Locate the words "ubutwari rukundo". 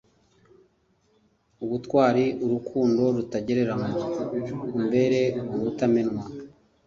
1.63-3.03